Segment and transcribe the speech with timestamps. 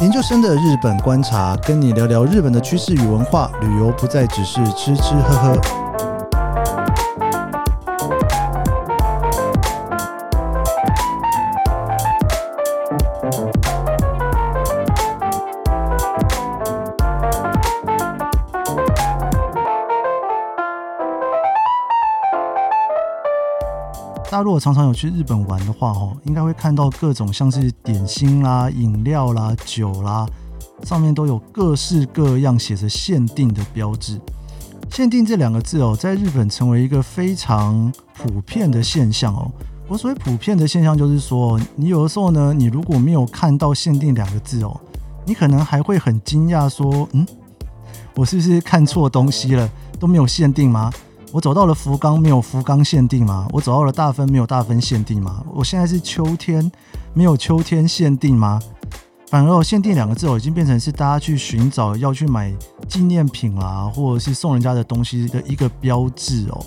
[0.00, 3.50] 研究生的日本观察，跟你聊聊日本的趋势与文化。
[3.60, 5.89] 旅游不再只是吃吃喝喝。
[24.30, 30.24] 大家如果常常有去日本玩的话，哦，应该会看到各种像是点心啦、饮料啦、酒啦，
[30.84, 34.20] 上面都有各式各样写着限定的标志。
[34.88, 39.50] 限定这两个字哦，在日本成为一个非常普遍的现象哦。
[39.88, 44.80] 我所谓普遍的现象，就是说，你有的时候呢，你如果没有看到限定两个字哦，
[45.26, 47.26] 你可能还会很惊讶说，嗯，
[48.14, 49.68] 我是不是看错东西了？
[49.98, 50.92] 都没有限定吗？
[51.32, 53.46] 我走到了福冈，没有福冈限定吗？
[53.52, 55.44] 我走到了大分，没有大分限定吗？
[55.54, 56.70] 我现在是秋天，
[57.14, 58.60] 没有秋天限定吗？
[59.28, 62.52] 反而“限定”两个字哦，已经变成是大家去寻找要去买
[62.88, 66.66] 纪念品啦，或者是送人家的东西的一个标志哦。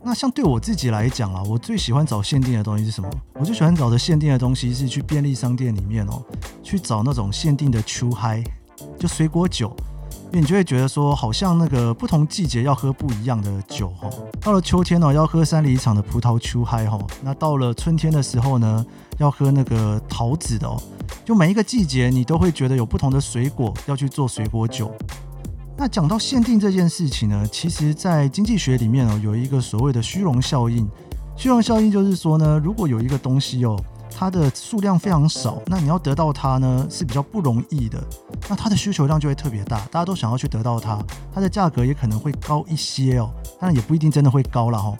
[0.00, 3.10] 那像对我自己来讲啊，我最喜欢找限定的东西是什么？
[3.34, 6.22] 我最喜欢找的限定的东西是去便利商店里面哦，
[6.62, 8.44] 去找那种限定的秋嗨，
[8.96, 9.74] 就水果酒。
[10.40, 14.10] 你就会觉得说，好像那个不同季节要喝不一样的酒哈。
[14.40, 16.98] 到了秋天呢，要喝山梨厂的葡萄秋嗨哈。
[17.22, 18.84] 那到了春天的时候呢，
[19.18, 20.80] 要喝那个桃子的哦。
[21.24, 24.90] 就每一个季节，你都会觉得有不同的水果要去做水果酒。
[25.76, 30.88] 那讲到限定这件事情呢，其实在经济学里面哦，有一个所谓的虚荣效应。
[31.36, 33.78] 虚荣效应就是说呢，如果有一个东西哦。
[34.24, 38.02] 它的数量非常少，那你要得到它呢是比较不容易的，
[38.48, 40.98] 那它的需求量就会特别大，大家都想要去得到它，
[41.34, 43.28] 它的价格也可能会高一些哦，
[43.60, 44.96] 当然也不一定真的会高了哈。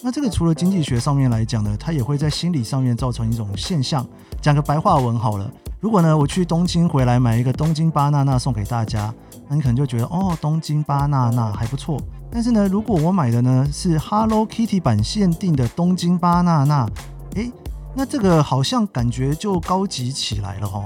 [0.00, 4.06] 那这个除了经济学上面来讲呢，它也会在心理上面造成一种现象。
[4.40, 9.12] 讲个白话文好了，如果呢我去东京回来买一个东京巴娜娜送给大家，
[9.48, 12.00] 那你可能就觉得哦东京巴娜娜还不错。
[12.30, 16.88] 但是呢，如果我买的呢是 Hello Kitty 版限定的东京巴娜娜，
[17.34, 17.50] 诶。
[17.94, 20.84] 那这个好像感觉就高级起来了哈，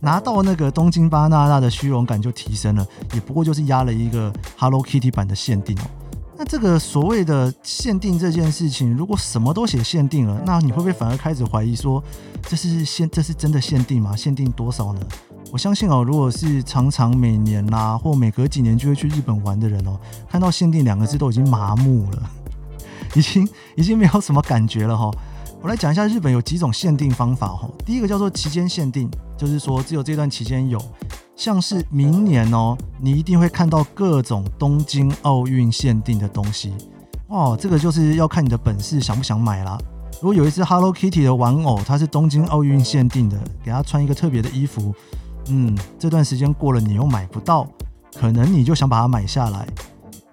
[0.00, 5.82] 拿到那个东京巴纳纳的虚荣感就提升了，也不过就是压了一个 Hello Kitty 版的限定哦。
[6.36, 12.02] 那这个所谓的限定这件事情，如果什么都写限定了，那你会不会反而开始怀疑说，
[12.42, 14.16] 这是限这是真的限定吗？
[14.16, 15.00] 限定多少呢？
[15.52, 19.98] 我相信哦，如果是常常每年啦或每隔几年就会去日本玩的人哦，
[20.28, 22.30] 看到限定两个字都已经麻木了，
[23.14, 25.10] 已经已经没有什么感觉了哈。
[25.62, 27.70] 我来讲一下日本有几种限定方法哈。
[27.86, 29.08] 第一个叫做期间限定，
[29.38, 30.76] 就是说只有这段期间有，
[31.36, 36.72] 像是明年哦，你一定会看到各种东京奥运限定的东西
[37.28, 37.56] 哦。
[37.58, 39.78] 这个就是要看你的本事想不想买啦。
[40.14, 44.92] 如果有一只 Hello Kitty 的玩偶，它是东京奥运限定的，给它穿一个特别的衣服，
[45.46, 47.68] 嗯，这段时间过了你又买不到，
[48.18, 49.64] 可能你就想把它买下来。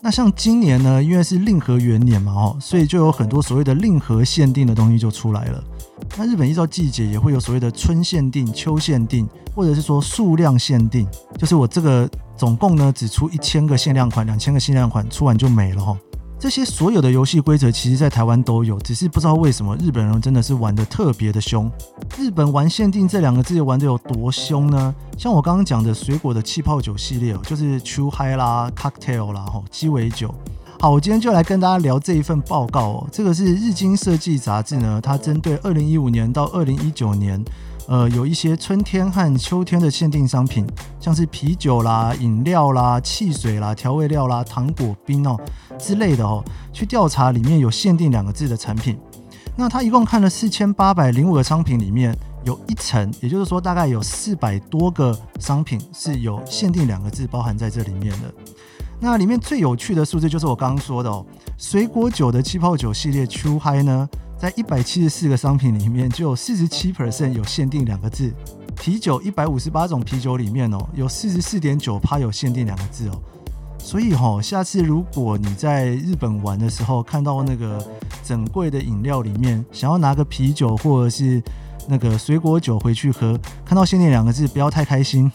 [0.01, 5.61] 那像今年呢，因为是令和元年嘛，哦，所以就有很多所谓的令和限定的东西就出来了。
[6.17, 11.05] 那日本依照季节也会有所谓的春限定、秋限定，或者是说数量限定，
[11.37, 15.97] 就是我这个总共呢只出一千个限量款、两千个限量款，出完就没了哈。
[16.39, 21.69] 这些所有的游戏规则，其实在台湾都有，只是不知道为什么日本人真的是玩的特别的凶。
[22.17, 24.95] 日本玩限定这两个字玩的有多凶呢？
[25.17, 30.33] 像我刚刚讲的水果的气泡酒系列，就是秋嗨啦、cocktail 啦、吼鸡尾酒。
[30.79, 33.07] 好，我今天就来跟大家聊这一份报告哦。
[33.11, 37.43] 这个是日经设计杂志呢，它针对二零一五年到二零一九年。
[37.89, 40.63] 呃，有一些春天和秋天的限定商品，
[40.99, 45.35] 像是啤酒啦、饮料啦、汽水啦、调味料啦、糖果冰哦
[45.79, 48.95] 之类的哦，去调查里面有限定两个字的产品。
[49.55, 58.31] 那他一共看了四千八百零五个商品，里面有一层，也就是说大概有四百多个商品是有限定两个字包含在这里面的。
[58.99, 61.25] 那里面最有趣的数字就是我刚刚说的哦，
[61.57, 64.07] 水果酒的气泡酒系列秋嗨呢。
[64.39, 68.33] 在一百七十四个商品里面，就有四十七 percent 有限定两个字。
[68.77, 73.21] 啤酒一百五十八种啤酒里面哦，有四十四点九趴有限定两个字哦。
[73.77, 77.85] 所以哈，下次如果你在日本玩的时候，看到那个
[78.23, 81.43] 整柜的饮料里面，想要拿个啤酒或者是
[81.89, 85.29] 那个水果酒回去喝，看到限定两个字，不要太开心，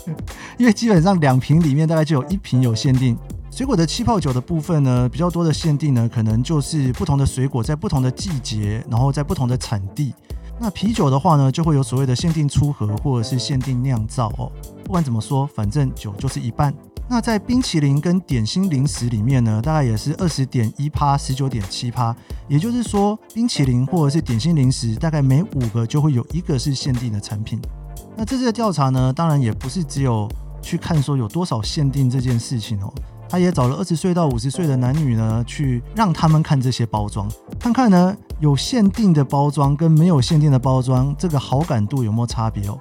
[0.56, 3.14] 因为基本上两瓶里面大概就有一瓶有限定。
[3.56, 10.12] 水果的气泡酒的部分呢，比较多的限定呢，可能就是不同的水果在不同的季节，然后在不同的产地。
[10.60, 14.52] 那啤酒的话呢，就会有所谓的限定出盒或者是限定酿造哦。
[14.84, 16.70] 不管怎么说，反正酒就是一半。
[17.08, 22.14] 那在冰淇淋跟点心零食里面呢，大概也是二十点一趴，十九点七趴。
[22.48, 27.58] 也就是说，冰淇淋或者是点心零食，大概每五个就会有一个是限定的产品。
[28.18, 30.28] 那这次的调查呢，当然也不是只有
[30.66, 32.92] 去看说有多少限定这件事情哦，
[33.28, 37.30] 他也找了二十岁到五十岁的男女呢，去让他们看这些包装，
[37.60, 42.76] 看看呢有限定的包装跟没有限定的包装，这个好感度有没有差别哦？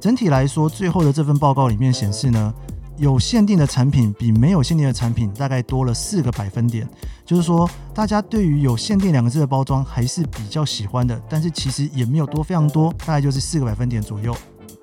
[0.00, 2.52] 整体来说，最后的这份报告里面显示呢。
[3.00, 6.84] 有限定的产品比没有限定的产品大概多了四个百分点，
[7.24, 14.36] 就是说大家对于有限定两个字的包装还是比较喜欢的，但是其实也没有多非常多，大概就是四个百分点左右。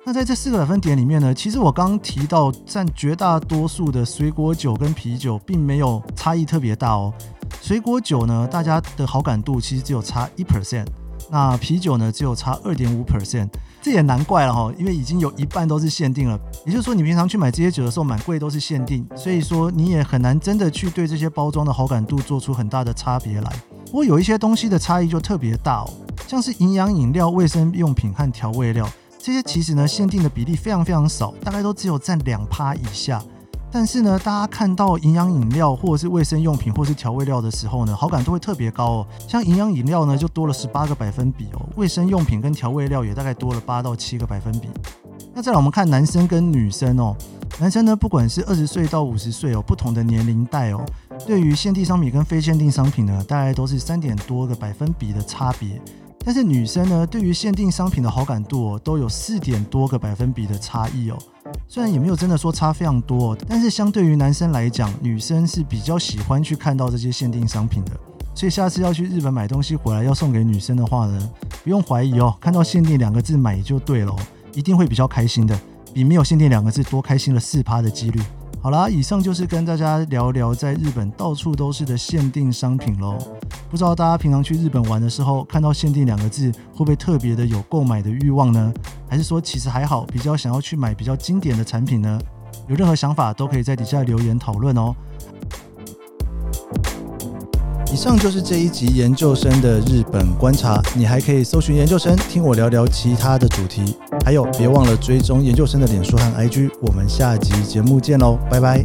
[0.08, 7.12] 那在这四个百分点里面呢，其实我刚刚提到占绝大多数的水果酒跟啤酒并没有差异特别大哦。
[7.60, 10.86] 水果酒呢，大家的好感度其实只有差一 percent，
[11.28, 13.48] 那啤酒呢只有差二点五 percent。
[13.82, 16.38] 这也难怪了哈，因为已经有一半都是限定了。
[16.64, 23.52] 也就是说，你平常去买这些酒的时候，蛮贵都是限定，所以说你也很难真的去对这些包装的好感度做出很大的差别来。
[23.86, 25.90] 不过有一些东西的差异就特别大哦，
[26.28, 28.88] 像是营养饮料、卫生用品和调味料
[29.26, 33.20] 这些，其实呢限定的比例非常非常少，大概都只有占两趴以下。
[33.72, 39.06] 但是呢，大家看到营养饮料或者是卫生用品或是调味料的时候呢，好感度会特别高哦。
[39.26, 44.68] 像营养饮料呢，就多了十八个百分比哦；卫生用品跟调味料也大概多了八到七个百分比。
[45.34, 47.16] 那再来我们看男生跟女生哦，
[47.58, 50.86] 男生呢，不管是二十岁到五十岁哦，不同的年龄带哦，
[51.26, 55.82] 对于限定商品跟非限定商品呢，大概都是三点多个百分比的差别。
[56.26, 61.16] 但是女生呢，对于限定商品的好感度哦，都有四点多个百分比的差异哦。
[61.68, 67.92] 虽然也没有真的说差非常多，但是相对于男生来讲，女生是比较喜欢去看到这些限定商品的。
[68.34, 71.30] 所以下次要去日本买东西回来要送给女生的话呢，
[71.62, 74.12] 不用怀疑哦，看到限定两个字买就对了，
[74.52, 75.56] 一定会比较开心的，
[75.94, 78.20] 比没有限定两个字多开心了四趴的几率。
[78.66, 83.16] 好啦，以上就是跟大家聊聊在日本到处都是的限定商品喽。
[83.70, 88.74] 不知道大家平常去日本玩的时候，看到限定两个字，会不会特别的有购买的欲望呢？
[89.08, 92.18] 还是说其实还好，比较想要去买比较经典的产品呢？
[92.66, 94.92] 有任何想法都可以在底下留言讨论哦。
[97.92, 103.96] 以上就是这一集研究生的日本观察，你还可以搜寻研究生，听我聊聊其他的主题。
[104.24, 106.70] 还有，别忘了追踪研究生的脸书和 IG。
[106.82, 108.82] 我们下集节目见喽，拜拜。